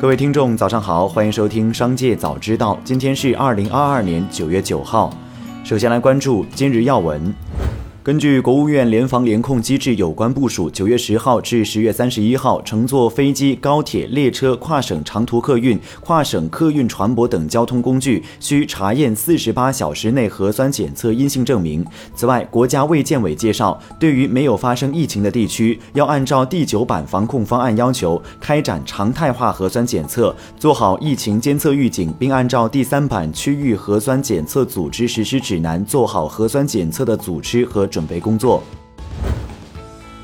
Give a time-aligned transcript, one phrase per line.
[0.00, 2.74] 各位听众，早上好，欢迎收听《商界早知道》。
[2.84, 5.12] 今天是二零二二年九月九号。
[5.64, 7.34] 首先来关注今日要闻。
[8.08, 21.84] 根据国务院联防联控机制有关部署，九月十号至十月三十一号，乘坐飞机、高铁、列车、跨省长途客运、跨省客运船舶等交通工具需查验四十八小时内核酸检测阴性证明。
[22.14, 37.86] 此外，国家卫健委介绍，对于没有发生疫情的地区，要按照第九版防控方案要求，开展常态化核酸检测，做好疫情监测预警，并按照第三版区域核酸检测组织实施指南，做好核酸检测的组织和。
[37.98, 38.62] 准备工作。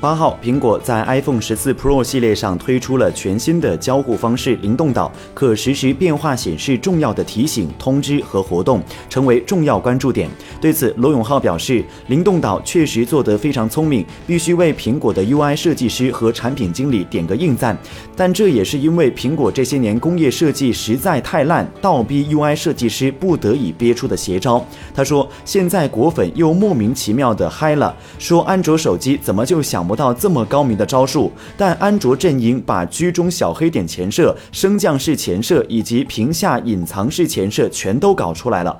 [0.05, 10.29] 八号，苹果在 iPhone 十四 Pro 系列上推出了全新的交互方式——灵动岛，可实时变化显示重要的提醒、通知和活动，成为重要关注点。
[10.61, 17.75] 对此，罗永浩表示，灵动岛确实做得非常聪明，必须为苹果的 UI 设计师和产品经理点个硬赞。
[18.15, 24.63] 但这也是因为苹果这些年工业设计实在太烂，倒逼 UI 设计师不得已憋出的邪招。
[24.93, 38.77] 他说：“现在果粉又莫名其妙的嗨了，说安卓手机怎么就想不。”到这么高明的招数，但安卓阵营把居中小黑点前摄、升降式前摄以及屏下隐藏式前摄全都搞出来了。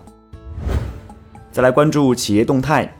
[1.51, 2.93] 再来关注企业动态。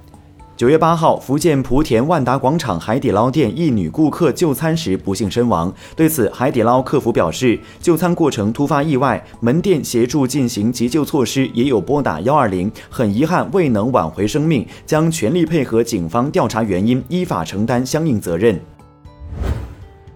[0.58, 5.74] 九月八号，福建莆田万达广场海底捞店一女顾客就餐时不幸身亡。
[5.98, 18.58] 对此，海底捞客服表示，就餐过程突发意外，门店协助进行急救措施，也有拨打幺二零，很遗憾未能挽回生命，将全力配合警方调查原因，依法承担相应责任。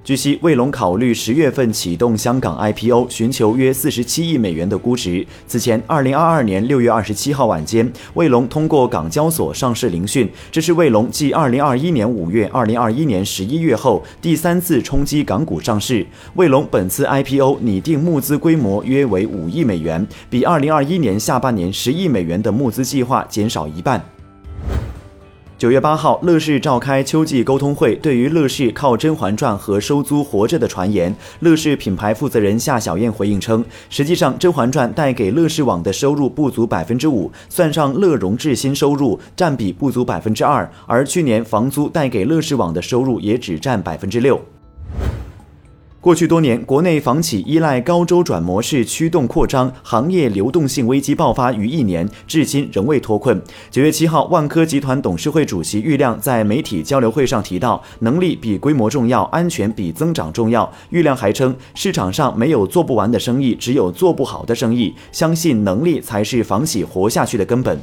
[0.10, 5.24] 据悉，卫龙考虑十月份启动香港 IPO，寻求约四十七亿美元的估值。
[5.46, 16.04] 此前，二零二二年六月二十七号晚间，卫龙通过港交所上市聆讯，这是卫龙继二零二一年五月、二零二一年十一月后第三次冲击港股上市。
[16.34, 24.04] 卫龙本次 IPO 拟定募资规模约为五亿美元，比二零二一年下半年十亿美元的募资计划减少一半。
[25.60, 27.94] 九月八号，乐视召开秋季沟通会。
[27.96, 40.72] 对于乐视靠《甄嬛传》和收租活着的传言，乐视品牌负责人夏小燕回应称，实际上《甄嬛传》带给乐视网的收入不足百分之五，算上乐融致新收入，占比不足百分之二。
[40.88, 44.40] 而去年房租带给乐视网的收入也只占百分之六。
[46.02, 53.42] 过去多年，国内房企依赖高周转模式驱动扩张，行业流动性危机爆发逾一年，至今仍未脱困。
[53.70, 60.72] 九月七号，万科集团董事会主席郁亮在媒体交流会上提到，能力比规模重要，安全比增长重要。
[60.92, 67.78] 郁亮还称，市场上没有做不完的生意，只有做不好的生意，相信能力才是房企活下去的根本。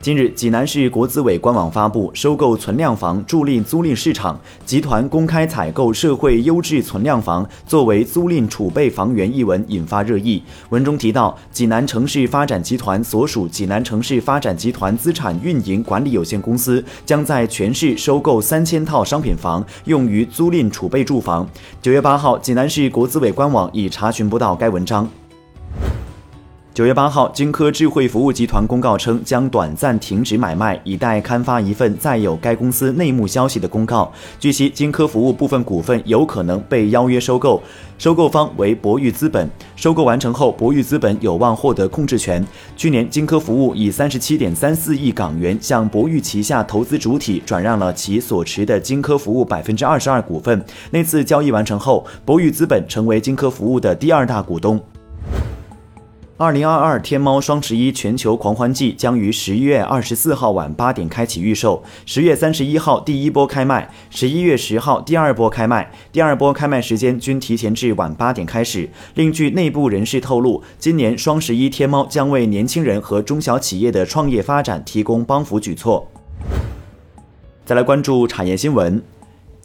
[0.00, 10.40] 近日，济南市国资委官网发布收购存量房助力租赁市场，集团公开采购社会优质存量房作为租赁储备房源一文引发热议。
[10.70, 21.44] 文中提到，济南城市发展集团所属济南城市发展集团资产运营管理有限公司将在全市收购三千套商品房，用于租赁储备住房。
[21.82, 25.10] 九月八号，济南市国资委官网已查询不到该文章。
[26.78, 34.12] 九月八号，金科智慧服务集团公告称，将短暂停止买卖，以待刊发一份载有该公司内幕消息的公告。
[34.38, 37.60] 据悉，金科服务部分股份有可能被邀约收购，
[37.98, 39.50] 收购方为博裕资本。
[39.74, 42.46] 收购完成后，博裕资本有望获得控制权。
[42.76, 50.64] 去年，金科服务以三十七点三四亿港元向博裕旗下投资主体转让了其所持的金科服务百分之二十二股份。
[50.92, 54.80] 那次交易完成后，博裕资本成为金科服务的第二大股东。
[56.40, 68.88] 二零二二天猫双十一全球狂欢季将于十一月二十四号晚八点开启预售，十月三十一号第一波开卖，十一月十号第二波开卖，第二波开卖时间均提前至晚八点开始。
[69.14, 76.08] 另据内部人士透露，今年双十一天猫将为年轻人和中小企业的创业发展提供帮扶举措。
[77.64, 79.02] 再来关注产业新闻。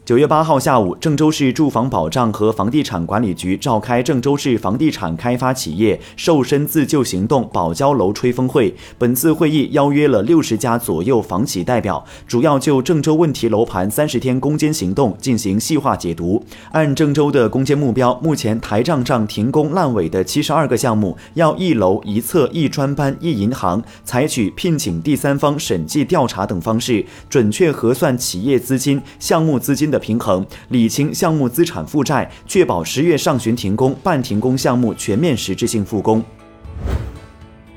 [0.04, 8.74] 九月八号下午，郑州市住房保障和房地产管理局召开郑州市房地产开发企业瘦身自救行动保交楼吹风会。
[8.98, 16.44] 本次会议邀约了六十家左右房企代表，主要就郑州问题楼盘三十天攻坚行动进行细化解读。
[16.72, 29.93] 按郑州的攻坚目标，目前台账上停工烂尾的七十二个项目，要一楼一侧一专班一银行，采取聘请第三方审计调查等方式，准确核算企业资金、项目资金。
[29.94, 36.22] 的平衡，理清项目资产负债，确保十月上旬停工、半停工项目全面实质性复工。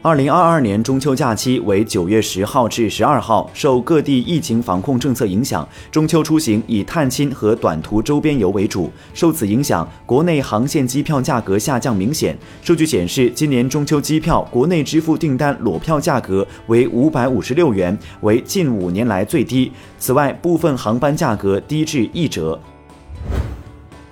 [0.08, 8.90] 二零二二年中秋假期为九月十号至十二号，受各地疫情防控政策影响，中秋出行以探亲和短途周边游为主。
[9.14, 12.38] 受此影响，国内航线机票价格下降明显。
[12.64, 19.70] 数据显示，今年中秋机票国内支付订单裸票价格为五百五十六元，为近五年来最低。
[20.00, 22.58] 此外，部分航班价格低至一折。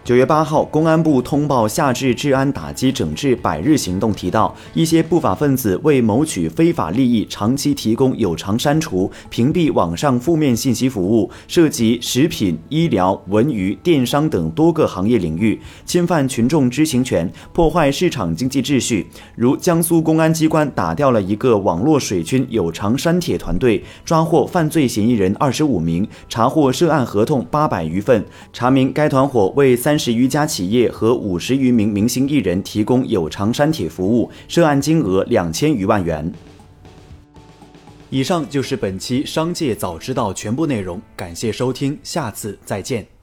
[0.05, 19.07] 九月八号，公安部通报夏至治安打击整治百日行动，提到一些不法分子为谋取非法利益，长期提供有偿删除、屏蔽网上负面信息服务，涉及食品、医疗、文娱、电商等多个行业领域，侵犯群众知情权，破坏市场经济秩序。
[19.35, 28.23] 如江苏公安机关打掉了一个网络水军有偿删帖团队，抓获犯罪嫌疑人二十五名，查获涉案合同八百余份，
[28.53, 29.94] 查明该团伙为三。
[29.95, 36.29] 三十余家企业和五十余名明星艺人提供有偿删帖服务，涉案金额两千余万元。
[38.09, 43.14] 以上就是本期《商界早知道》全部内容，感谢收听，下次再见。